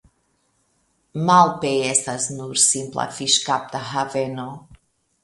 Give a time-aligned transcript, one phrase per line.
[1.27, 4.49] Malpe estas nur simpla fiŝkapta haveno.